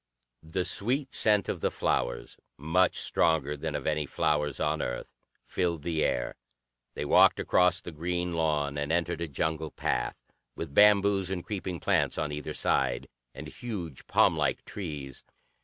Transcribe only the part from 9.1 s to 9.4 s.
a